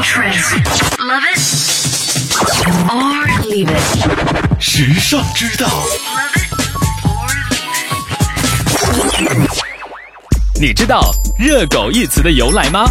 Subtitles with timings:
[0.00, 0.54] trends.
[0.98, 1.38] Love it
[2.88, 4.60] or leave it.
[4.60, 5.68] 时尚之道.
[10.60, 12.84] 你知道“热狗”一词的由来吗？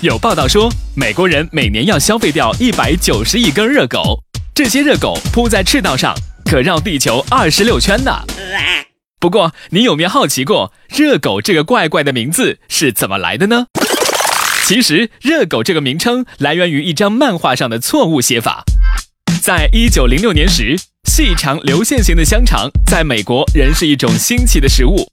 [0.00, 4.22] 有报道说，美国人每年要消费掉一百九十亿根热狗，
[4.54, 6.14] 这些热狗铺在赤道上，
[6.46, 8.24] 可绕地球二十六圈呢。
[9.20, 13.66] 不过，你有没有好奇过，热狗这个怪怪的名字是怎么来的呢？
[14.70, 18.62] 其实，热狗这个名称来源于一张漫画上的错误写法。
[19.42, 25.04] 在一九零六年时，细长流线型的香肠在美国仍是一种新奇的食物，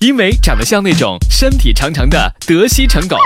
[0.00, 3.16] 因为长得像那种身体长长的德西城狗，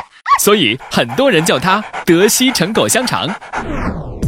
[0.45, 3.27] 所以很多人叫它德西城狗香肠。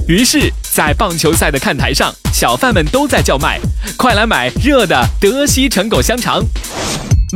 [0.09, 3.61] 于是，在棒球赛的看台上，小贩们都在叫卖
[3.99, 6.43] ：“快来买热的德西城狗香肠！”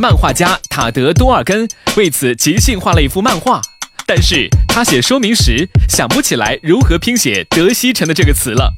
[0.01, 3.61] 漫画家塔德多尔根为此即兴画了一幅漫画，
[4.07, 8.73] 但是他写说明时想不起来如何拼写“德西城”的这个词了，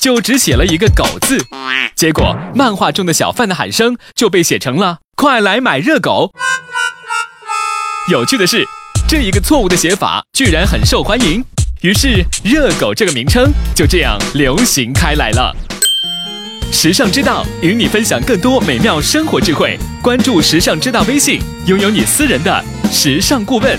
[0.00, 1.38] 就只写了一个“狗”字。
[1.94, 6.32] 结果，漫画中的小贩的喊声就被写成了“快来买热狗”。
[8.10, 8.66] 有趣的是，
[9.08, 11.44] 这一个错误的写法居然很受欢迎，
[11.82, 15.54] 于是“热狗”这个名称就这样流行开来了。
[16.72, 23.78] 时尚之道与你分享更多美妙生活智慧，关注时尚之道微信，拥有你私人的时尚顾问。